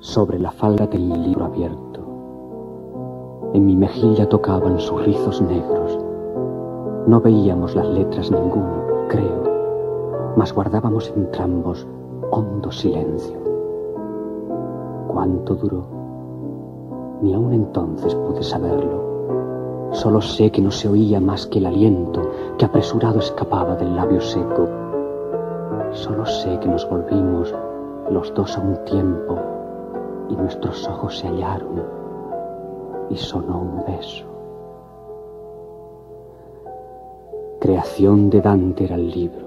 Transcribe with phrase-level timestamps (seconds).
[0.00, 2.00] sobre la falda del libro abierto.
[3.52, 5.98] En mi mejilla tocaban sus rizos negros.
[7.06, 11.86] No veíamos las letras ninguno, creo, mas guardábamos entrambos
[12.30, 13.38] hondo silencio.
[15.08, 15.84] ¿Cuánto duró?
[17.20, 19.90] Ni aun entonces pude saberlo.
[19.92, 22.22] Solo sé que no se oía más que el aliento
[22.56, 24.66] que apresurado escapaba del labio seco.
[25.92, 27.54] Solo sé que nos volvimos
[28.10, 29.59] los dos a un tiempo
[30.30, 31.82] y nuestros ojos se hallaron
[33.10, 34.26] y sonó un beso.
[37.60, 39.46] Creación de Dante era el libro,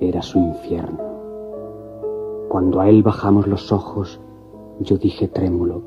[0.00, 0.98] era su infierno.
[2.48, 4.20] Cuando a él bajamos los ojos,
[4.80, 5.82] yo dije trémulo,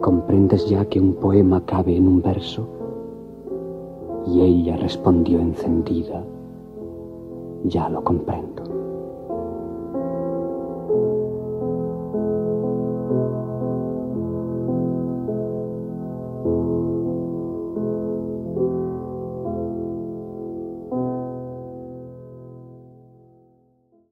[0.00, 2.68] ¿comprendes ya que un poema cabe en un verso?
[4.26, 6.22] Y ella respondió encendida,
[7.64, 8.62] ya lo comprendo.